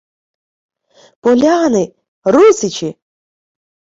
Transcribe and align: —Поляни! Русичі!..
—Поляни! 1.21 1.83
Русичі!.. 2.33 2.89